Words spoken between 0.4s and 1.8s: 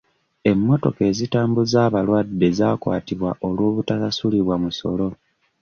Emmotoka ezitambuza